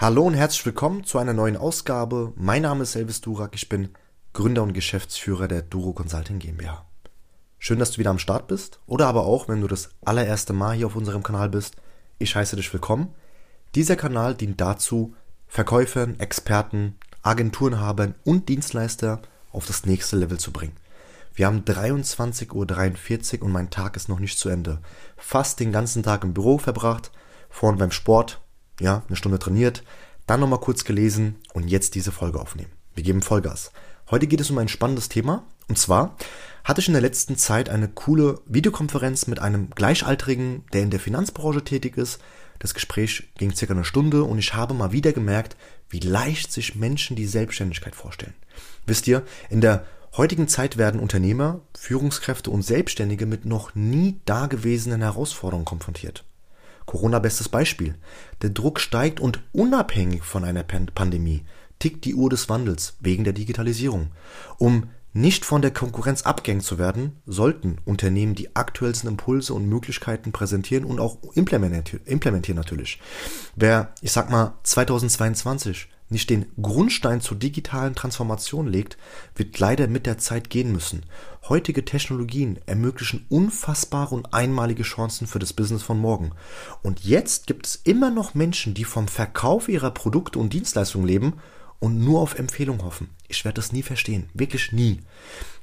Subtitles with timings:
[0.00, 2.32] Hallo und herzlich willkommen zu einer neuen Ausgabe.
[2.34, 3.90] Mein Name ist Elvis Durak, ich bin
[4.32, 6.86] Gründer und Geschäftsführer der Duro Consulting GmbH.
[7.58, 10.74] Schön, dass du wieder am Start bist oder aber auch, wenn du das allererste Mal
[10.74, 11.76] hier auf unserem Kanal bist,
[12.18, 13.14] ich heiße dich willkommen.
[13.74, 15.14] Dieser Kanal dient dazu,
[15.46, 19.20] Verkäufern, Experten, Agenturenhabern und Dienstleister
[19.52, 20.78] auf das nächste Level zu bringen.
[21.34, 24.78] Wir haben 23.43 Uhr und mein Tag ist noch nicht zu Ende.
[25.18, 27.10] Fast den ganzen Tag im Büro verbracht,
[27.50, 28.40] vorhin beim Sport,
[28.80, 29.84] ja, eine Stunde trainiert,
[30.26, 32.72] dann nochmal kurz gelesen und jetzt diese Folge aufnehmen.
[32.94, 33.72] Wir geben Vollgas.
[34.10, 36.16] Heute geht es um ein spannendes Thema und zwar
[36.64, 41.00] hatte ich in der letzten Zeit eine coole Videokonferenz mit einem Gleichaltrigen, der in der
[41.00, 42.20] Finanzbranche tätig ist.
[42.58, 45.56] Das Gespräch ging circa eine Stunde und ich habe mal wieder gemerkt,
[45.88, 48.34] wie leicht sich Menschen die Selbstständigkeit vorstellen.
[48.86, 55.02] Wisst ihr, in der heutigen Zeit werden Unternehmer, Führungskräfte und Selbstständige mit noch nie dagewesenen
[55.02, 56.24] Herausforderungen konfrontiert.
[56.90, 57.94] Corona bestes Beispiel.
[58.42, 61.44] Der Druck steigt und unabhängig von einer Pandemie
[61.78, 64.08] tickt die Uhr des Wandels wegen der Digitalisierung.
[64.58, 70.32] Um nicht von der Konkurrenz abgehängt zu werden, sollten Unternehmen die aktuellsten Impulse und Möglichkeiten
[70.32, 73.00] präsentieren und auch implementieren natürlich.
[73.54, 78.98] Wer, ich sag mal, 2022 nicht den Grundstein zur digitalen Transformation legt,
[79.34, 81.04] wird leider mit der Zeit gehen müssen.
[81.48, 86.32] Heutige Technologien ermöglichen unfassbare und einmalige Chancen für das Business von morgen.
[86.82, 91.34] Und jetzt gibt es immer noch Menschen, die vom Verkauf ihrer Produkte und Dienstleistungen leben
[91.78, 93.08] und nur auf Empfehlung hoffen.
[93.28, 95.00] Ich werde das nie verstehen, wirklich nie.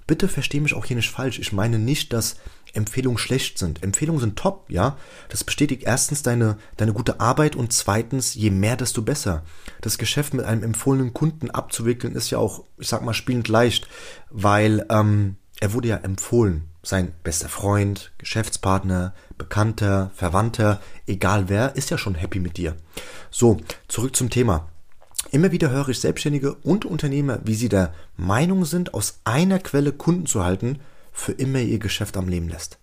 [0.08, 1.38] Bitte verstehe mich auch hier nicht falsch.
[1.38, 2.38] Ich meine nicht, dass
[2.74, 3.84] Empfehlungen schlecht sind.
[3.84, 4.98] Empfehlungen sind top, ja.
[5.30, 9.44] Das bestätigt erstens deine, deine gute Arbeit und zweitens, je mehr, desto besser.
[9.82, 13.88] Das Geschäft mit einem empfohlenen Kunden abzuwickeln ist ja auch, ich sag mal, spielend leicht,
[14.30, 16.70] weil ähm, er wurde ja empfohlen.
[16.84, 22.78] Sein bester Freund, Geschäftspartner, Bekannter, Verwandter, egal wer, ist ja schon happy mit dir.
[23.30, 23.58] So,
[23.90, 24.70] zurück zum Thema.
[25.32, 29.92] Immer wieder höre ich Selbstständige und Unternehmer, wie sie der Meinung sind, aus einer Quelle
[29.92, 30.80] Kunden zu halten,
[31.12, 32.78] für immer ihr Geschäft am Leben lässt.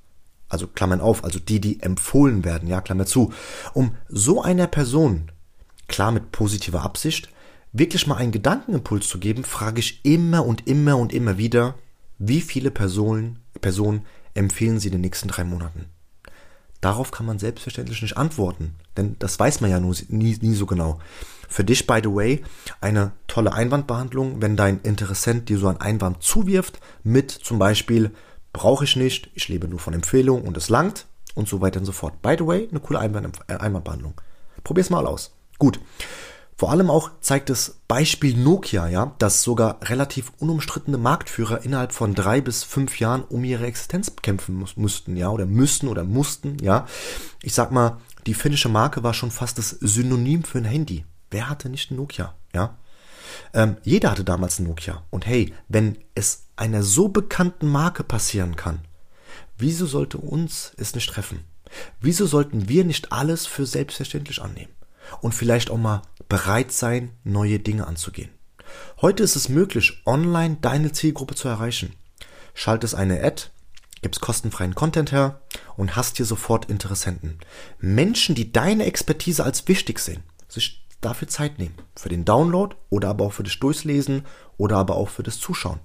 [0.49, 3.33] Also Klammern auf, also die, die empfohlen werden, ja, Klammer zu.
[3.73, 5.31] Um so einer Person,
[5.89, 7.29] klar mit positiver Absicht,
[7.73, 11.75] wirklich mal einen Gedankenimpuls zu geben, frage ich immer und immer und immer wieder,
[12.19, 14.05] wie viele Personen, Personen
[14.35, 15.87] empfehlen Sie in den nächsten drei Monaten?
[16.81, 20.67] Darauf kann man selbstverständlich nicht antworten, denn das weiß man ja nur nie, nie so
[20.67, 21.01] genau.
[21.49, 22.43] Für dich, by the way,
[22.81, 28.11] eine tolle Einwandbehandlung, wenn dein Interessent dir so einen Einwand zuwirft mit zum Beispiel,
[28.53, 31.87] brauche ich nicht, ich lebe nur von Empfehlungen und es langt und so weiter und
[31.87, 32.23] so fort.
[32.23, 34.15] By the way, eine coole Einwand, äh, Einwandbehandlung.
[34.63, 35.35] Probier's mal aus.
[35.59, 35.81] Gut.
[36.57, 42.15] Vor allem auch zeigt das Beispiel Nokia, ja, dass sogar relativ unumstrittene Marktführer innerhalb von
[42.15, 46.59] drei bis fünf Jahren um ihre Existenz kämpfen muss, mussten, ja, oder müssten oder mussten,
[46.63, 46.87] ja.
[47.43, 51.05] Ich sag mal, die finnische Marke war schon fast das Synonym für ein Handy.
[51.35, 52.79] Wer hatte nicht ein Nokia, ja?
[53.53, 55.03] Ähm, jeder hatte damals ein Nokia.
[55.11, 58.81] Und hey, wenn es einer so bekannten Marke passieren kann,
[59.59, 61.45] wieso sollte uns es nicht treffen?
[62.01, 64.75] Wieso sollten wir nicht alles für selbstverständlich annehmen?
[65.21, 68.31] und vielleicht auch mal bereit sein, neue Dinge anzugehen.
[69.01, 71.95] Heute ist es möglich, online deine Zielgruppe zu erreichen.
[72.55, 73.45] Schaltest eine Ad,
[74.03, 75.41] gibst kostenfreien Content her
[75.77, 77.39] und hast hier sofort Interessenten.
[77.79, 81.75] Menschen, die deine Expertise als wichtig sehen, sich dafür Zeit nehmen.
[81.97, 84.25] Für den Download oder aber auch für das Durchlesen
[84.57, 85.81] oder aber auch für das Zuschauen.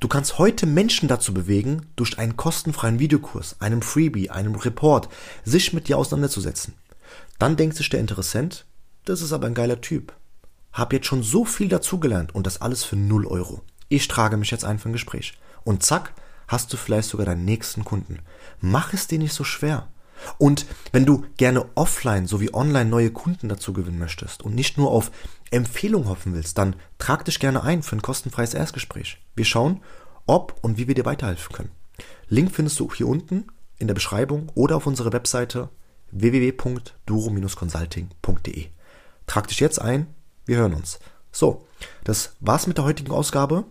[0.00, 5.08] Du kannst heute Menschen dazu bewegen, durch einen kostenfreien Videokurs, einem Freebie, einem Report,
[5.44, 6.74] sich mit dir auseinanderzusetzen.
[7.38, 8.66] Dann denkt sich der Interessent,
[9.04, 10.12] das ist aber ein geiler Typ.
[10.72, 13.62] Hab jetzt schon so viel dazugelernt und das alles für 0 Euro.
[13.88, 15.34] Ich trage mich jetzt ein für ein Gespräch.
[15.64, 16.14] Und zack,
[16.48, 18.20] hast du vielleicht sogar deinen nächsten Kunden.
[18.60, 19.88] Mach es dir nicht so schwer.
[20.38, 24.90] Und wenn du gerne offline sowie online neue Kunden dazu gewinnen möchtest und nicht nur
[24.90, 25.10] auf
[25.50, 29.18] Empfehlung hoffen willst, dann trag dich gerne ein für ein kostenfreies Erstgespräch.
[29.34, 29.80] Wir schauen,
[30.26, 31.70] ob und wie wir dir weiterhelfen können.
[32.28, 33.46] Link findest du hier unten
[33.78, 35.68] in der Beschreibung oder auf unserer Webseite
[36.12, 38.66] www.duro-consulting.de.
[39.26, 40.06] Trag dich jetzt ein,
[40.46, 40.98] wir hören uns.
[41.30, 41.66] So,
[42.04, 43.64] das war's mit der heutigen Ausgabe.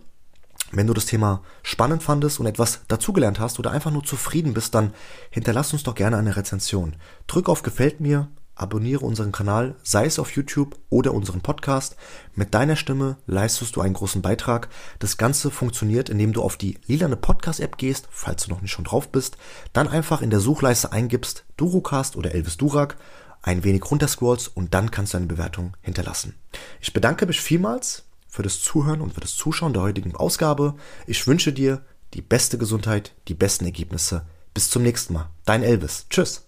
[0.72, 4.74] Wenn du das Thema spannend fandest und etwas dazugelernt hast oder einfach nur zufrieden bist,
[4.74, 4.94] dann
[5.30, 6.96] hinterlass uns doch gerne eine Rezension.
[7.26, 11.96] Drück auf Gefällt mir, abonniere unseren Kanal, sei es auf YouTube oder unseren Podcast.
[12.34, 14.70] Mit deiner Stimme leistest du einen großen Beitrag.
[14.98, 18.86] Das Ganze funktioniert, indem du auf die lilane Podcast-App gehst, falls du noch nicht schon
[18.86, 19.36] drauf bist,
[19.74, 22.96] dann einfach in der Suchleiste eingibst Durucast oder Elvis Durak,
[23.42, 26.34] ein wenig runterscrollst und dann kannst du eine Bewertung hinterlassen.
[26.80, 30.74] Ich bedanke mich vielmals für das Zuhören und für das Zuschauen der heutigen Ausgabe.
[31.06, 31.84] Ich wünsche dir
[32.14, 34.24] die beste Gesundheit, die besten Ergebnisse.
[34.54, 35.28] Bis zum nächsten Mal.
[35.44, 36.06] Dein Elvis.
[36.08, 36.46] Tschüss.